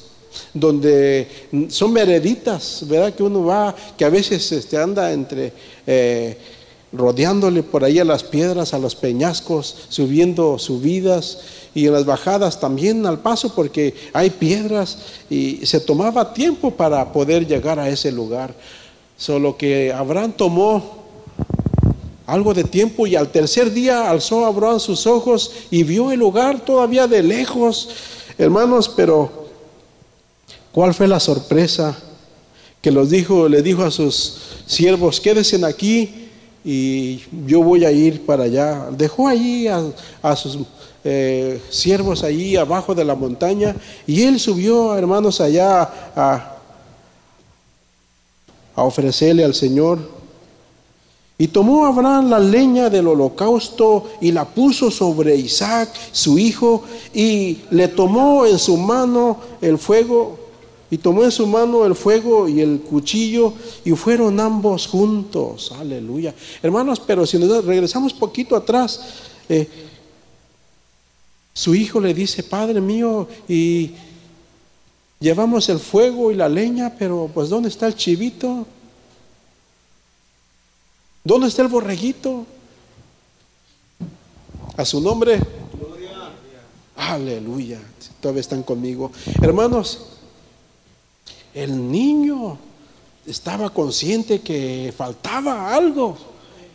[0.55, 1.27] donde
[1.67, 3.13] son vereditas, ¿verdad?
[3.13, 5.51] Que uno va, que a veces este, anda entre,
[5.85, 6.37] eh,
[6.93, 11.39] rodeándole por ahí a las piedras, a los peñascos, subiendo subidas
[11.75, 14.97] y en las bajadas también al paso porque hay piedras
[15.29, 18.55] y se tomaba tiempo para poder llegar a ese lugar.
[19.17, 21.03] Solo que Abraham tomó
[22.25, 26.63] algo de tiempo y al tercer día alzó Abraham sus ojos y vio el lugar
[26.63, 27.89] todavía de lejos,
[28.37, 29.44] hermanos, pero
[30.75, 31.97] ¿cuál fue la sorpresa?
[32.81, 36.27] Que los dijo, le dijo a sus siervos, quédense aquí
[36.65, 38.89] y yo voy a ir para allá.
[38.91, 40.59] Dejó allí a, sus
[41.05, 43.73] eh, siervos allí abajo de la montaña
[44.05, 46.59] y él subió, hermanos, allá a
[48.75, 49.97] ofrecerle al Señor.
[51.38, 56.83] Y tomó Abraham la leña del holocausto y la puso sobre Isaac, su hijo,
[57.13, 60.44] y le tomó en su mano el fuego,
[60.95, 63.53] y tomó en su mano el fuego y el cuchillo,
[63.84, 65.73] y fueron ambos juntos.
[65.77, 66.34] Aleluya.
[66.63, 69.01] Hermanos, pero si nos regresamos poquito atrás,
[69.49, 69.67] eh,
[71.53, 73.91] su hijo le dice, Padre mío, y
[75.19, 78.65] llevamos el fuego y la leña, pero pues ¿dónde está el chivito?
[81.25, 82.45] ¿Dónde está el borreguito?
[84.77, 85.41] A su nombre.
[86.95, 87.81] Aleluya.
[88.21, 89.12] Todavía están conmigo.
[89.41, 90.15] Hermanos,
[91.55, 92.57] el niño
[93.25, 96.15] estaba consciente que faltaba algo.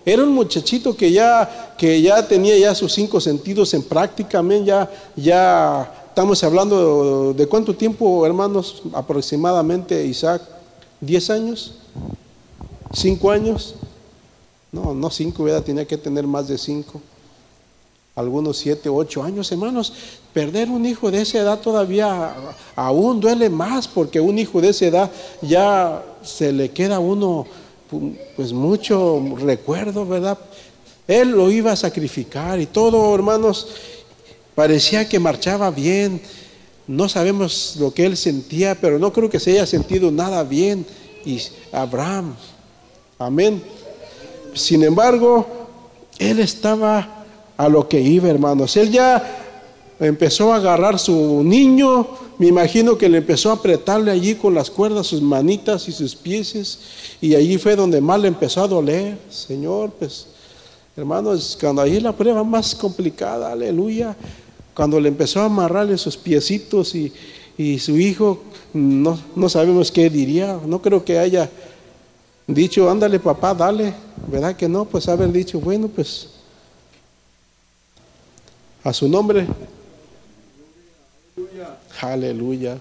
[0.04, 4.90] Era un muchachito que ya, que ya tenía ya sus cinco sentidos en práctica, ya,
[5.14, 10.42] ya estamos hablando de cuánto tiempo, hermanos, aproximadamente, Isaac,
[10.98, 11.74] ¿diez años?
[12.94, 13.74] ¿Cinco años?
[14.72, 15.62] No, no cinco, ¿verdad?
[15.62, 17.02] Tenía que tener más de cinco.
[18.14, 19.92] Algunos siete, ocho años, hermanos.
[20.32, 22.34] Perder un hijo de esa edad todavía
[22.76, 25.10] aún duele más porque un hijo de esa edad
[25.42, 27.46] ya se le queda a uno
[28.36, 30.38] pues mucho recuerdo, ¿verdad?
[31.08, 33.66] Él lo iba a sacrificar y todo, hermanos,
[34.54, 36.20] parecía que marchaba bien.
[36.86, 40.86] No sabemos lo que él sentía, pero no creo que se haya sentido nada bien.
[41.24, 41.40] Y
[41.72, 42.34] Abraham,
[43.18, 43.62] amén.
[44.54, 45.46] Sin embargo,
[46.18, 47.19] él estaba
[47.60, 48.74] a lo que iba, hermanos.
[48.78, 49.22] Él ya
[50.00, 52.06] empezó a agarrar su niño,
[52.38, 56.16] me imagino que le empezó a apretarle allí con las cuerdas sus manitas y sus
[56.16, 56.78] pies,
[57.20, 59.18] y allí fue donde más le empezó a doler.
[59.28, 60.28] Señor, pues,
[60.96, 64.16] hermanos, cuando ahí la prueba más complicada, aleluya,
[64.74, 67.12] cuando le empezó a amarrarle sus piecitos y,
[67.58, 68.40] y su hijo,
[68.72, 71.50] no, no sabemos qué diría, no creo que haya
[72.46, 73.92] dicho, ándale papá, dale,
[74.28, 74.86] ¿verdad que no?
[74.86, 76.39] Pues haber dicho, bueno, pues
[78.82, 79.46] a su nombre
[82.00, 82.78] Aleluya.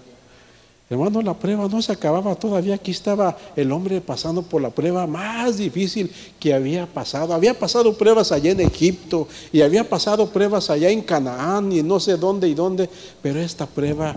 [0.88, 2.74] Hermano, la prueba no se acababa todavía.
[2.74, 6.10] Aquí estaba el hombre pasando por la prueba más difícil
[6.40, 7.32] que había pasado.
[7.32, 12.00] Había pasado pruebas allá en Egipto y había pasado pruebas allá en Canaán y no
[12.00, 12.90] sé dónde y dónde.
[13.22, 14.16] Pero esta prueba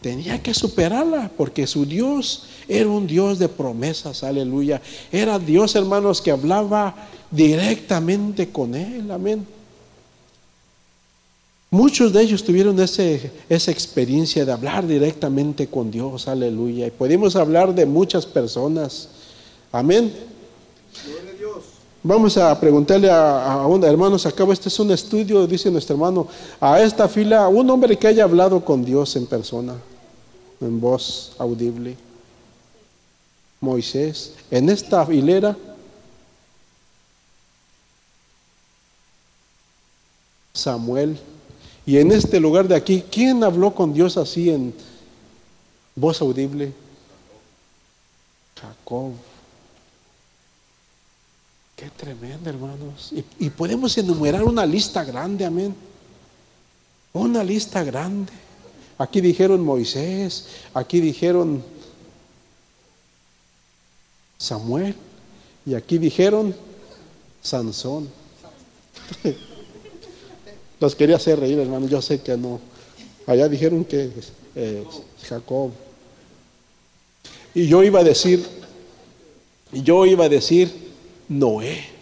[0.00, 4.24] tenía que superarla porque su Dios era un Dios de promesas.
[4.24, 4.80] Aleluya.
[5.12, 6.94] Era Dios, hermanos, que hablaba
[7.30, 9.10] directamente con él.
[9.10, 9.46] Amén.
[11.74, 16.86] Muchos de ellos tuvieron ese, esa experiencia de hablar directamente con Dios, aleluya.
[16.86, 19.08] Y podemos hablar de muchas personas.
[19.72, 20.14] Amén.
[22.00, 25.96] Vamos a preguntarle a, a un hermano, se acaba, este es un estudio, dice nuestro
[25.96, 26.28] hermano,
[26.60, 29.74] a esta fila, un hombre que haya hablado con Dios en persona,
[30.60, 31.96] en voz audible.
[33.60, 35.56] Moisés, en esta hilera,
[40.52, 41.18] Samuel,
[41.86, 44.74] y en este lugar de aquí, ¿quién habló con Dios así en
[45.94, 46.72] voz audible?
[48.60, 49.12] Jacob.
[51.76, 53.12] Qué tremendo, hermanos.
[53.38, 55.74] Y, podemos enumerar una lista grande, amén.
[57.12, 58.32] Una lista grande.
[58.96, 61.62] Aquí dijeron Moisés, aquí dijeron
[64.38, 64.94] Samuel
[65.66, 66.54] y aquí dijeron
[67.42, 68.08] Sansón.
[70.80, 71.86] Los quería hacer reír, hermano.
[71.88, 72.60] Yo sé que no.
[73.26, 74.10] Allá dijeron que
[74.54, 74.84] eh,
[75.28, 75.70] Jacob.
[77.54, 78.44] Y yo iba a decir,
[79.72, 80.70] yo iba a decir
[81.28, 81.93] Noé.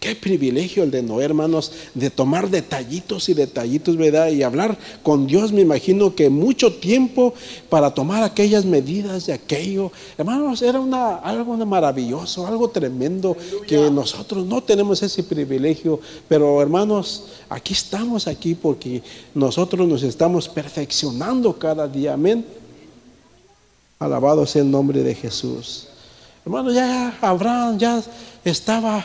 [0.00, 4.28] Qué privilegio el de Noé, hermanos, de tomar detallitos y detallitos, ¿verdad?
[4.28, 7.32] Y hablar con Dios, me imagino que mucho tiempo
[7.70, 9.90] para tomar aquellas medidas de aquello.
[10.18, 15.98] Hermanos, era una, algo maravilloso, algo tremendo, que nosotros no tenemos ese privilegio.
[16.28, 19.02] Pero, hermanos, aquí estamos aquí porque
[19.34, 22.12] nosotros nos estamos perfeccionando cada día.
[22.12, 22.44] Amén.
[23.98, 25.88] Alabado sea el nombre de Jesús.
[26.44, 28.02] Hermanos, ya Abraham ya
[28.44, 29.04] estaba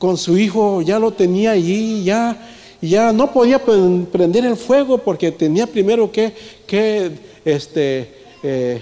[0.00, 2.34] con su hijo, ya lo tenía allí, ya,
[2.80, 6.32] ya no podía prender el fuego porque tenía primero que,
[6.66, 7.12] que
[7.44, 8.10] este,
[8.42, 8.80] eh,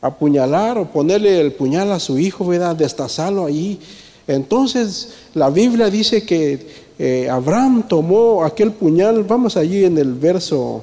[0.00, 2.74] apuñalar o ponerle el puñal a su hijo, ¿verdad?
[2.74, 3.78] Destazarlo allí.
[4.26, 6.66] Entonces la Biblia dice que
[6.98, 10.82] eh, Abraham tomó aquel puñal, vamos allí en el verso,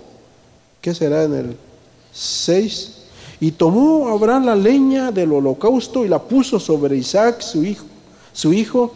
[0.79, 1.23] ¿qué será?
[1.23, 1.57] En el
[2.13, 2.91] 6.
[3.39, 7.85] Y tomó Abraham la leña del holocausto y la puso sobre Isaac, su hijo,
[8.31, 8.93] su hijo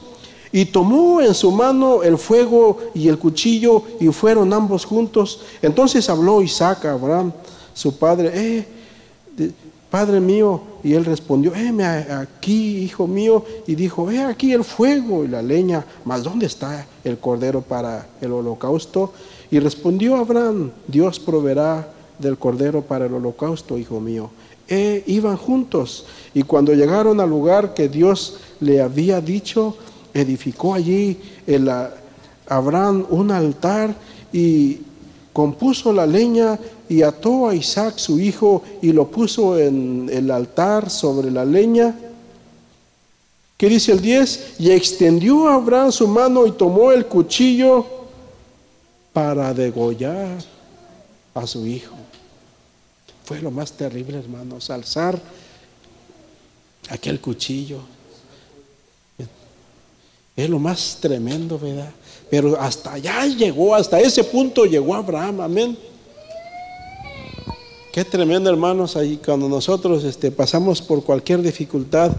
[0.52, 5.42] y tomó en su mano el fuego y el cuchillo y fueron ambos juntos.
[5.62, 7.32] Entonces habló Isaac a Abraham,
[7.74, 8.66] su padre, eh,
[9.90, 10.62] padre mío.
[10.84, 11.72] Y él respondió, eh,
[12.12, 13.44] aquí, hijo mío.
[13.68, 18.08] Y dijo, eh, aquí el fuego y la leña, mas ¿dónde está el cordero para
[18.22, 19.14] el holocausto?
[19.52, 21.88] Y respondió Abraham, Dios proveerá
[22.20, 24.30] del cordero para el holocausto, hijo mío.
[24.72, 29.76] Eh, iban juntos y cuando llegaron al lugar que Dios le había dicho,
[30.14, 31.70] edificó allí el,
[32.50, 33.96] Abraham un altar
[34.34, 34.80] y
[35.32, 40.90] compuso la leña y ató a Isaac su hijo y lo puso en el altar
[40.90, 41.96] sobre la leña.
[43.56, 44.56] ¿Qué dice el 10?
[44.60, 47.86] Y extendió a Abraham su mano y tomó el cuchillo
[49.14, 50.40] para degollar
[51.36, 51.96] a su hijo.
[53.26, 55.20] Fue lo más terrible, hermanos, alzar
[56.90, 57.99] aquel cuchillo
[60.40, 61.92] Es lo más tremendo, ¿verdad?
[62.30, 65.78] Pero hasta allá llegó, hasta ese punto llegó Abraham, amén.
[67.92, 72.14] Qué tremendo, hermanos, ahí cuando nosotros este, pasamos por cualquier dificultad,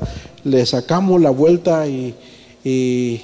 [0.45, 2.15] le sacamos la vuelta y,
[2.63, 3.23] y,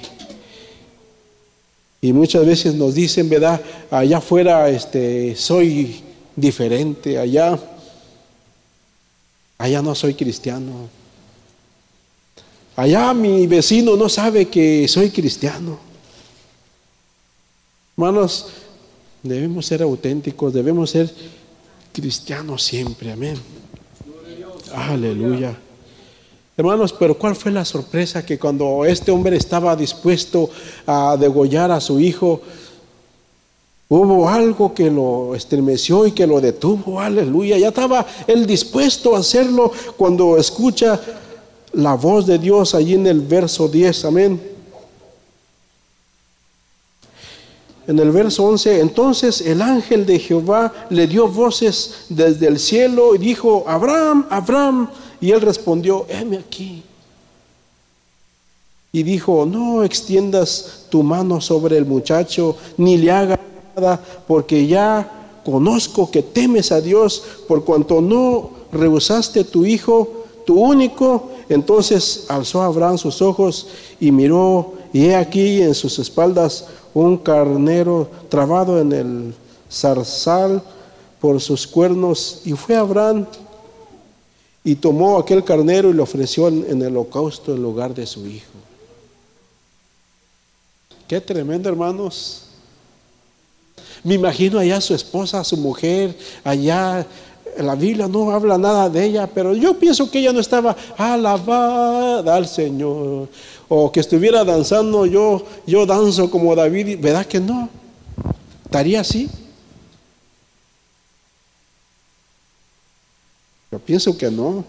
[2.11, 3.61] muchas veces nos dicen, ¿verdad?
[3.91, 6.01] Allá afuera este, soy
[6.35, 7.59] diferente, allá,
[9.59, 10.89] allá no soy cristiano.
[12.77, 15.79] Allá mi vecino no sabe que soy cristiano.
[17.97, 18.49] Hermanos,
[19.23, 21.11] debemos ser auténticos, debemos ser
[21.91, 23.35] cristianos siempre, amén.
[24.75, 25.57] Aleluya.
[26.55, 30.51] Hermanos, pero ¿cuál fue la sorpresa que cuando este hombre estaba dispuesto
[30.85, 32.43] a degollar a su hijo,
[33.89, 36.99] hubo algo que lo estremeció y que lo detuvo?
[36.99, 37.57] Aleluya.
[37.57, 41.01] Ya estaba él dispuesto a hacerlo cuando escucha
[41.73, 44.57] la voz de Dios allí en el verso 10, amén.
[47.87, 53.15] en el verso 11, entonces el ángel de Jehová le dio voces desde el cielo
[53.15, 54.89] y dijo, Abraham, Abraham,
[55.21, 56.83] y él respondió, heme aquí.
[58.91, 63.39] Y dijo, no extiendas tu mano sobre el muchacho, ni le hagas
[63.75, 70.59] nada, porque ya conozco que temes a Dios, por cuanto no rehusaste tu hijo, tu
[70.59, 71.31] único.
[71.49, 73.67] Entonces alzó Abraham sus ojos
[73.99, 79.33] y miró, y he aquí en sus espaldas un carnero trabado en el
[79.71, 80.61] zarzal
[81.19, 83.25] por sus cuernos, y fue Abraham
[84.67, 88.51] y tomó aquel carnero y lo ofreció en, el holocausto en lugar de su hijo.
[91.07, 92.43] Qué tremendo, hermanos.
[94.03, 97.07] Me imagino allá su esposa, su mujer, allá
[97.59, 102.35] la Biblia no habla nada de ella, pero yo pienso que ella no estaba alabada
[102.35, 103.27] al Señor
[103.67, 107.69] o que estuviera danzando, yo, yo danzo como David, ¿verdad que no?
[108.65, 109.29] ¿Estaría así?
[113.71, 114.63] Yo pienso que no.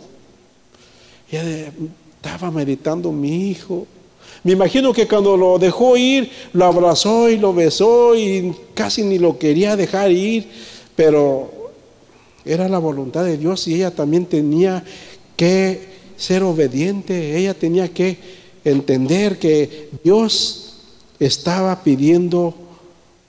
[1.30, 3.86] Estaba meditando mi hijo.
[4.42, 9.18] Me imagino que cuando lo dejó ir, lo abrazó y lo besó y casi ni
[9.18, 10.48] lo quería dejar ir,
[10.96, 11.57] pero
[12.48, 14.84] era la voluntad de Dios y ella también tenía
[15.36, 18.18] que ser obediente, ella tenía que
[18.64, 20.74] entender que Dios
[21.20, 22.54] estaba pidiendo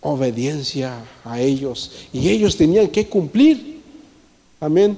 [0.02, 3.82] obediencia a ellos y ellos tenían que cumplir.
[4.60, 4.98] Amén.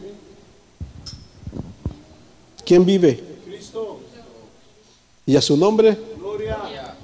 [2.65, 3.21] ¿Quién vive?
[3.45, 3.99] Cristo.
[5.25, 5.97] ¿Y a su nombre?
[6.17, 6.95] Gloria.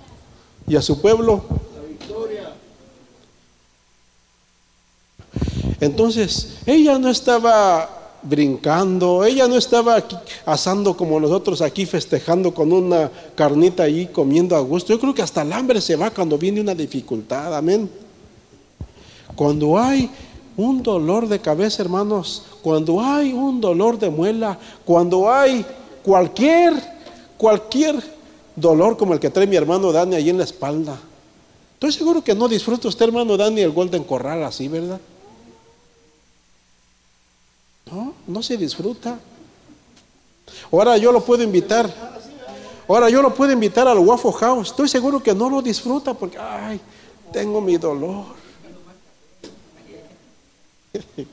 [0.67, 1.43] ¿Y a su pueblo?
[1.75, 2.53] La victoria.
[5.79, 10.03] Entonces, ella no estaba brincando, ella no estaba
[10.45, 14.93] asando como nosotros aquí festejando con una carnita ahí comiendo a gusto.
[14.93, 17.89] Yo creo que hasta el hambre se va cuando viene una dificultad, amén.
[19.35, 20.09] Cuando hay
[20.55, 25.63] un dolor de cabeza, hermanos, cuando hay un dolor de muela, cuando hay
[26.03, 26.73] cualquier,
[27.37, 27.95] cualquier
[28.55, 30.97] dolor como el que trae mi hermano Dani ahí en la espalda.
[31.75, 34.99] Estoy seguro que no disfruta usted, hermano Dani, el Golden Corral así, ¿verdad?
[37.91, 39.19] No, no se disfruta.
[40.71, 41.93] Ahora yo lo puedo invitar.
[42.87, 44.69] Ahora yo lo puedo invitar al Waffle House.
[44.69, 46.79] Estoy seguro que no lo disfruta porque, ay,
[47.31, 48.25] tengo mi dolor.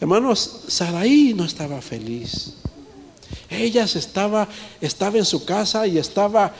[0.00, 2.54] Hermanos, Saraí no estaba feliz.
[3.50, 4.48] Ella estaba,
[4.80, 6.54] estaba en su casa y estaba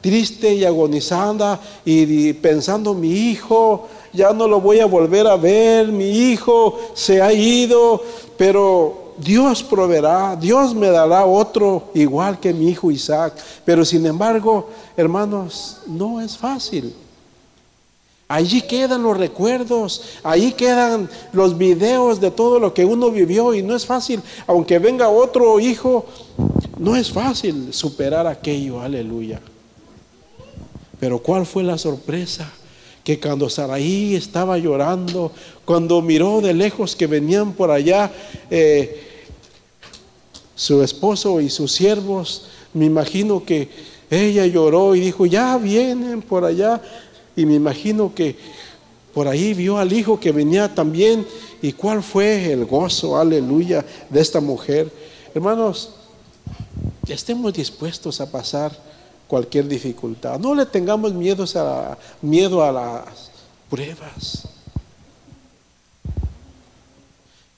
[0.00, 5.88] triste y agonizada y pensando, mi hijo, ya no lo voy a volver a ver,
[5.88, 8.00] mi hijo se ha ido,
[8.36, 13.34] pero Dios proveerá, Dios me dará otro igual que mi hijo Isaac.
[13.64, 16.94] Pero sin embargo, hermanos, no es fácil.
[18.26, 23.62] Allí quedan los recuerdos, allí quedan los videos de todo lo que uno vivió y
[23.62, 26.06] no es fácil, aunque venga otro hijo,
[26.78, 29.40] no es fácil superar aquello, aleluya.
[30.98, 32.50] Pero ¿cuál fue la sorpresa?
[33.04, 35.30] Que cuando Saraí estaba llorando,
[35.64, 38.10] cuando miró de lejos que venían por allá
[38.50, 39.28] eh,
[40.56, 43.68] su esposo y sus siervos, me imagino que
[44.10, 46.80] ella lloró y dijo, ya vienen por allá.
[47.36, 48.36] Y me imagino que
[49.12, 51.26] por ahí vio al hijo que venía también.
[51.60, 54.90] ¿Y cuál fue el gozo, aleluya, de esta mujer?
[55.34, 55.90] Hermanos,
[57.08, 58.72] estemos dispuestos a pasar
[59.26, 60.38] cualquier dificultad.
[60.38, 63.30] No le tengamos miedo a, miedo a las
[63.70, 64.48] pruebas.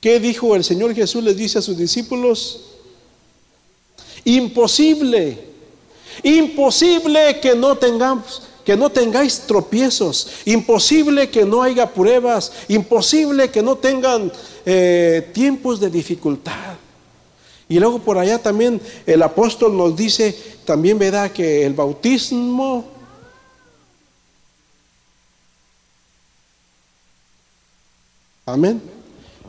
[0.00, 1.22] ¿Qué dijo el Señor Jesús?
[1.22, 2.60] Les dice a sus discípulos,
[4.24, 5.44] imposible.
[6.22, 13.62] Imposible que no tengamos que no tengáis tropiezos, imposible que no haya pruebas, imposible que
[13.62, 14.32] no tengan
[14.64, 16.74] eh, tiempos de dificultad.
[17.68, 22.96] Y luego por allá también el apóstol nos dice, también verá que el bautismo
[28.48, 28.80] Amén.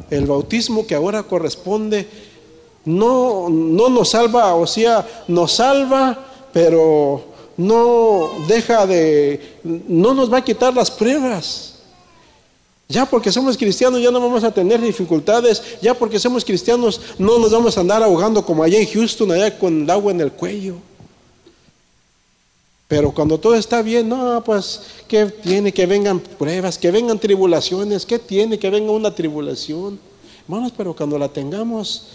[0.10, 2.08] El bautismo que ahora corresponde
[2.84, 6.18] no, no nos salva, o sea, nos salva,
[6.52, 7.26] pero
[7.58, 11.77] no deja de, no nos va a quitar las pruebas.
[12.90, 17.38] Ya porque somos cristianos ya no vamos a tener dificultades, ya porque somos cristianos no
[17.38, 20.32] nos vamos a andar ahogando como allá en Houston, allá con el agua en el
[20.32, 20.76] cuello.
[22.88, 28.06] Pero cuando todo está bien, no, pues, ¿qué tiene que vengan pruebas, que vengan tribulaciones?
[28.06, 30.00] ¿Qué tiene que venga una tribulación?
[30.44, 32.08] Hermanos, pero cuando la tengamos,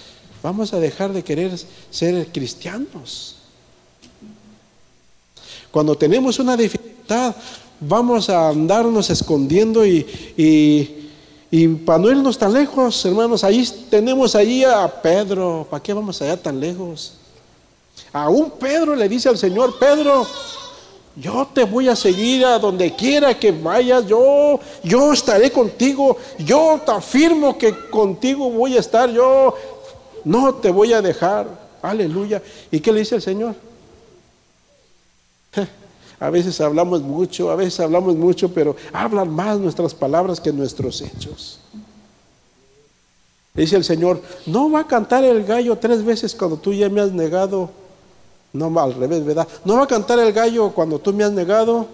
[0.43, 1.53] vamos a dejar de querer
[1.91, 3.37] ser cristianos.
[5.70, 7.35] Cuando tenemos una dificultad,
[7.83, 10.07] vamos a andarnos escondiendo y,
[11.51, 15.66] y, para no irnos tan lejos, hermanos, ahí tenemos ahí a Pedro.
[15.68, 17.14] ¿Para qué vamos allá tan lejos?
[18.12, 20.26] Aún Pedro le dice al Señor, Pedro,
[21.16, 26.80] yo te voy a seguir a donde quiera que vayas, yo, yo estaré contigo, yo
[26.85, 29.55] te afirmo que contigo voy a estar, yo
[30.24, 31.47] no te voy a dejar.
[31.83, 32.41] Aleluya.
[32.70, 33.55] ¿Y qué le dice el Señor?
[36.23, 41.01] A veces hablamos mucho, a veces hablamos mucho, pero hablan más nuestras palabras que nuestros
[41.01, 41.59] hechos.
[43.53, 47.01] Dice el Señor, no va a cantar el gallo tres veces cuando tú ya me
[47.01, 47.70] has negado.
[48.53, 49.49] No, al revés, ¿verdad?
[49.64, 51.89] No va a cantar el gallo cuando tú me has negado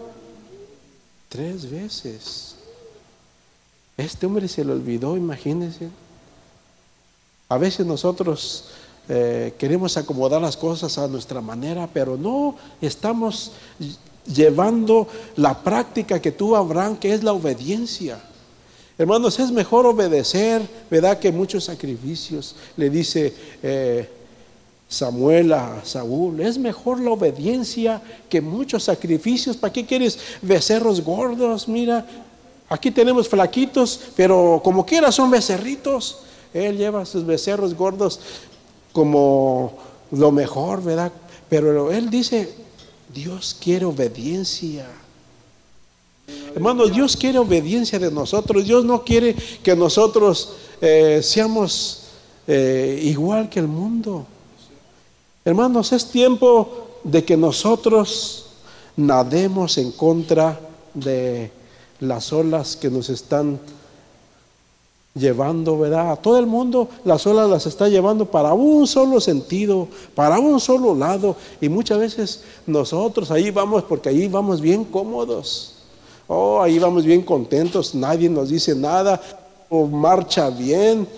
[1.30, 2.54] tres veces.
[3.96, 5.88] Este hombre se lo olvidó, imagínense.
[7.48, 8.66] A veces nosotros
[9.08, 13.52] eh, queremos acomodar las cosas a nuestra manera, pero no estamos
[14.34, 18.20] llevando la práctica que tuvo Abraham, que es la obediencia.
[18.98, 21.18] Hermanos, es mejor obedecer, ¿verdad?
[21.18, 22.56] Que muchos sacrificios.
[22.76, 24.08] Le dice eh,
[24.88, 29.56] Samuel a Saúl, es mejor la obediencia que muchos sacrificios.
[29.56, 31.68] ¿Para qué quieres becerros gordos?
[31.68, 32.04] Mira,
[32.68, 36.18] aquí tenemos flaquitos, pero como quiera son becerritos.
[36.52, 38.18] Él lleva sus becerros gordos
[38.92, 39.74] como
[40.10, 41.12] lo mejor, ¿verdad?
[41.48, 42.52] Pero él dice,
[43.12, 44.86] Dios quiere obediencia.
[46.54, 48.64] Hermanos, Dios quiere obediencia de nosotros.
[48.64, 52.02] Dios no quiere que nosotros eh, seamos
[52.46, 54.26] eh, igual que el mundo.
[55.44, 58.46] Hermanos, es tiempo de que nosotros
[58.96, 60.60] nademos en contra
[60.92, 61.50] de
[62.00, 63.58] las olas que nos están
[65.18, 66.12] llevando, ¿verdad?
[66.12, 70.60] A todo el mundo las olas las está llevando para un solo sentido, para un
[70.60, 71.36] solo lado.
[71.60, 75.74] Y muchas veces nosotros ahí vamos porque ahí vamos bien cómodos.
[76.26, 79.20] Oh, ahí vamos bien contentos, nadie nos dice nada,
[79.68, 81.08] o marcha bien.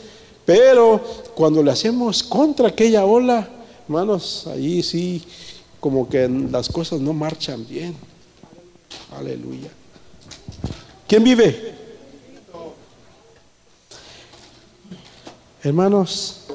[0.44, 1.00] Pero
[1.34, 3.48] cuando le hacemos contra aquella ola,
[3.84, 5.22] hermanos, ahí sí,
[5.80, 7.94] como que las cosas no marchan bien.
[9.16, 9.70] Aleluya.
[11.08, 11.79] ¿Quién vive?
[15.62, 16.46] Hermanos,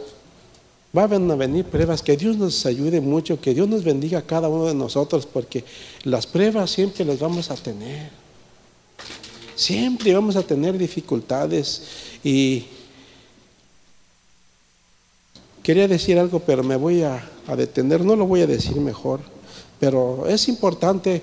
[0.91, 4.49] van a venir pruebas, que Dios nos ayude mucho, que Dios nos bendiga a cada
[4.49, 5.63] uno de nosotros, porque
[6.03, 8.09] las pruebas siempre las vamos a tener.
[9.55, 11.83] Siempre vamos a tener dificultades
[12.23, 12.65] y
[15.61, 19.19] quería decir algo, pero me voy a, a detener, no lo voy a decir mejor,
[19.79, 21.21] pero es importante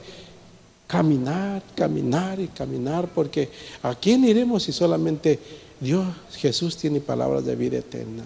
[0.86, 3.50] caminar, caminar y caminar, porque
[3.82, 5.38] ¿a quién iremos si solamente
[5.82, 6.06] Dios,
[6.36, 8.22] Jesús tiene palabras de vida eterna.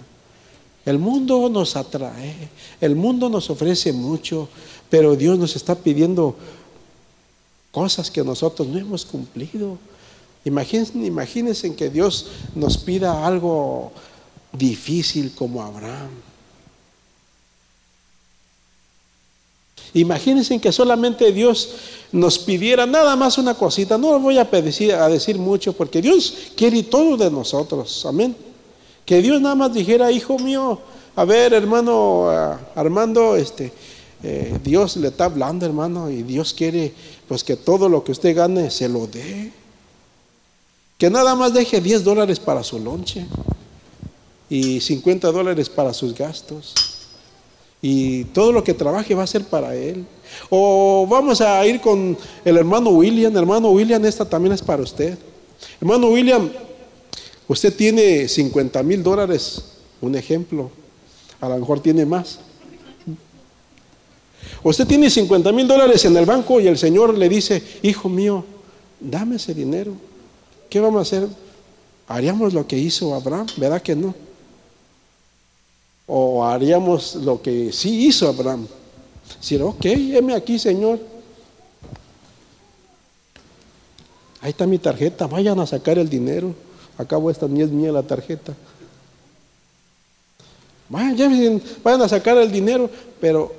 [0.85, 2.49] El mundo nos atrae,
[2.79, 4.47] el mundo nos ofrece mucho,
[4.91, 6.35] pero Dios nos está pidiendo
[7.71, 9.79] cosas que nosotros no hemos cumplido.
[10.45, 13.91] Imagínense, imagínense que Dios nos pida algo
[14.53, 16.11] difícil como Abraham.
[19.93, 21.69] Imagínense que solamente Dios
[22.11, 23.97] nos pidiera nada más una cosita.
[23.97, 28.05] No voy a, a decir mucho porque Dios quiere todo de nosotros.
[28.05, 28.35] Amén.
[29.05, 30.79] Que Dios nada más dijera, hijo mío,
[31.15, 32.29] a ver, hermano
[32.75, 33.71] Armando, este,
[34.23, 36.93] eh, Dios le está hablando, hermano, y Dios quiere
[37.27, 39.51] pues que todo lo que usted gane se lo dé.
[40.97, 43.25] Que nada más deje 10 dólares para su lonche
[44.49, 46.73] y 50 dólares para sus gastos.
[47.81, 50.05] Y todo lo que trabaje va a ser para él.
[50.49, 53.35] O vamos a ir con el hermano William.
[53.35, 55.17] Hermano William, esta también es para usted.
[55.79, 56.49] Hermano William,
[57.47, 59.63] usted tiene 50 mil dólares,
[60.01, 60.71] un ejemplo.
[61.39, 62.39] A lo mejor tiene más.
[64.63, 68.43] Usted tiene 50 mil dólares en el banco y el Señor le dice, hijo mío,
[68.99, 69.93] dame ese dinero.
[70.69, 71.29] ¿Qué vamos a hacer?
[72.07, 73.47] ¿Haríamos lo que hizo Abraham?
[73.57, 74.15] ¿Verdad que no?
[76.07, 78.65] ¿O haríamos lo que sí hizo Abraham?
[79.41, 80.99] Si, ok, heme aquí, Señor.
[84.41, 86.55] Ahí está mi tarjeta, vayan a sacar el dinero.
[86.97, 88.55] Acabo esta ni es mía la tarjeta.
[90.89, 92.89] Vayan, vayan a sacar el dinero,
[93.19, 93.53] pero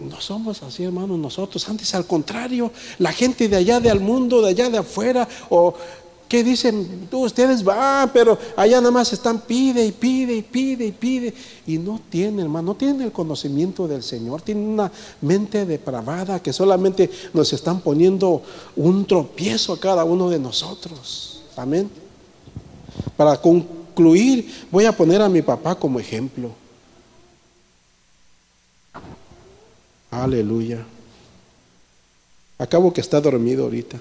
[0.00, 1.68] no somos así, hermanos, nosotros.
[1.68, 5.74] Antes, al contrario, la gente de allá del mundo, de allá de afuera, o
[6.30, 10.92] que dicen, ustedes van, pero allá nada más están pide y pide y pide y
[10.92, 11.34] pide.
[11.66, 16.52] Y no tienen, hermano, no tienen el conocimiento del Señor, tienen una mente depravada que
[16.52, 18.44] solamente nos están poniendo
[18.76, 21.42] un tropiezo a cada uno de nosotros.
[21.56, 21.90] Amén.
[23.16, 26.52] Para concluir, voy a poner a mi papá como ejemplo.
[30.12, 30.86] Aleluya.
[32.56, 34.00] Acabo que está dormido ahorita.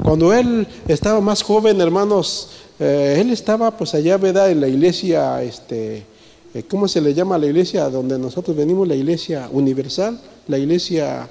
[0.00, 4.50] Cuando él estaba más joven, hermanos, eh, él estaba pues allá, ¿verdad?
[4.50, 6.06] En la iglesia, este,
[6.54, 8.88] eh, ¿cómo se le llama la iglesia donde nosotros venimos?
[8.88, 10.18] La iglesia universal,
[10.48, 11.28] la iglesia...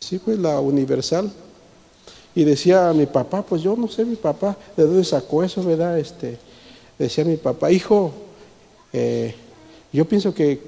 [0.00, 1.30] Sí, pues la universal.
[2.34, 5.98] Y decía mi papá, pues yo no sé mi papá de dónde sacó eso, ¿verdad?
[5.98, 6.38] Este,
[6.98, 8.12] decía mi papá, hijo,
[8.92, 9.34] eh,
[9.92, 10.60] yo pienso que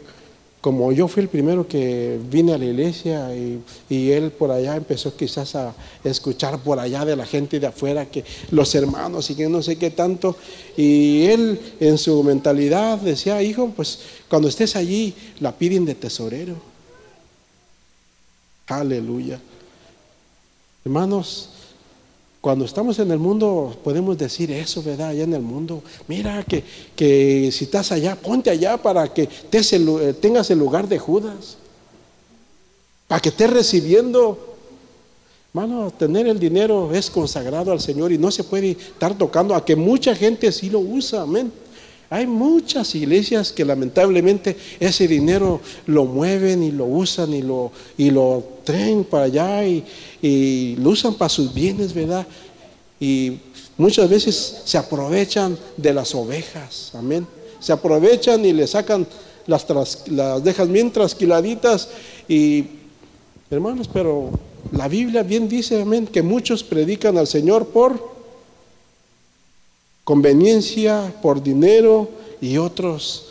[0.61, 5.16] como yo fui el primero que vine a la iglesia y, él por allá empezó
[5.16, 9.48] quizás a escuchar por allá de la gente de afuera que los hermanos y que
[9.48, 10.36] no sé qué tanto,
[10.76, 16.56] y él en su mentalidad decía, hijo, pues cuando estés allí la piden de tesorero.
[18.66, 19.40] Aleluya.
[20.84, 21.50] Hermanos,
[22.41, 25.09] cuando estamos en el mundo podemos decir eso, ¿verdad?
[25.09, 25.82] Allá en el mundo.
[26.07, 26.62] Mira que,
[26.95, 31.57] que si estás allá, ponte allá para que eh, tengas el lugar de Judas.
[33.09, 34.57] Para que estés recibiendo.
[35.53, 39.64] Hermano, tener el dinero es consagrado al Señor y no se puede estar tocando a
[39.64, 41.22] que mucha gente sí lo usa.
[41.22, 41.51] Amén.
[42.11, 48.11] Hay muchas iglesias que lamentablemente ese dinero lo mueven y lo usan y lo, y
[48.11, 49.84] lo traen para allá y,
[50.22, 52.26] y lo usan para sus bienes, ¿verdad?
[52.98, 53.38] Y
[53.76, 57.26] muchas veces se aprovechan de las ovejas, amén.
[57.61, 59.06] Se aprovechan y le sacan
[59.46, 59.66] las,
[60.09, 61.88] las dejan bien trasquiladitas
[62.26, 62.64] y
[63.50, 64.30] hermanos, pero
[64.72, 68.17] la Biblia bien dice, amén, que muchos predican al Señor por
[70.09, 72.09] conveniencia, por dinero
[72.40, 73.26] y otros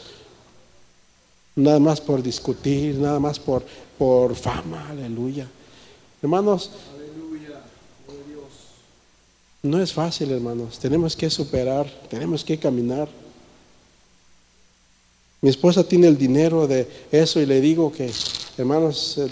[1.55, 3.63] nada más por discutir, nada más por,
[3.97, 5.47] por fama, aleluya.
[6.21, 6.69] Hermanos,
[9.63, 10.77] no es fácil, hermanos.
[10.77, 13.09] Tenemos que superar, tenemos que caminar.
[15.41, 18.11] Mi esposa tiene el dinero de eso y le digo que,
[18.55, 19.29] hermanos, eh,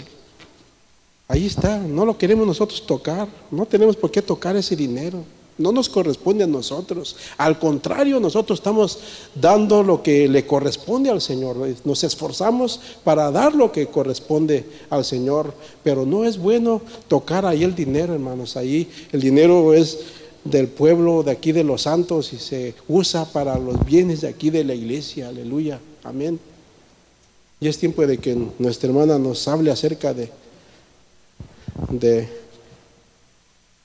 [1.28, 5.35] ahí está, no lo queremos nosotros tocar, no tenemos por qué tocar ese dinero.
[5.58, 7.16] No nos corresponde a nosotros.
[7.38, 8.98] Al contrario, nosotros estamos
[9.34, 11.56] dando lo que le corresponde al Señor.
[11.84, 15.54] Nos esforzamos para dar lo que corresponde al Señor.
[15.82, 18.56] Pero no es bueno tocar ahí el dinero, hermanos.
[18.56, 19.98] Ahí el dinero es
[20.44, 24.50] del pueblo de aquí de los santos y se usa para los bienes de aquí
[24.50, 25.28] de la iglesia.
[25.28, 25.80] Aleluya.
[26.04, 26.38] Amén.
[27.60, 30.30] Y es tiempo de que nuestra hermana nos hable acerca de,
[31.90, 32.28] de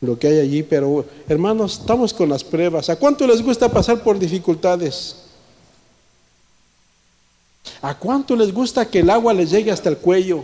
[0.01, 2.89] lo que hay allí, pero hermanos, estamos con las pruebas.
[2.89, 5.15] ¿A cuánto les gusta pasar por dificultades?
[7.83, 10.43] ¿A cuánto les gusta que el agua les llegue hasta el cuello?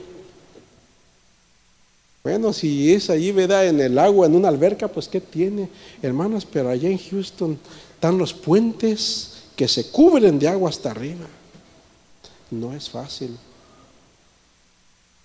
[2.24, 3.68] Bueno, si es allí, ¿verdad?
[3.68, 5.70] En el agua, en una alberca, pues ¿qué tiene?
[6.02, 7.58] Hermanos, pero allá en Houston
[7.96, 11.26] están los puentes que se cubren de agua hasta arriba.
[12.52, 13.36] No es fácil.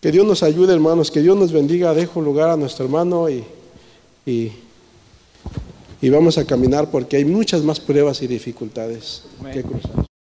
[0.01, 1.93] Que Dios nos ayude, hermanos, que Dios nos bendiga.
[1.93, 3.45] Dejo lugar a nuestro hermano y
[4.27, 4.53] y,
[6.01, 10.12] y vamos a caminar porque hay muchas más pruebas y dificultades que cruzar.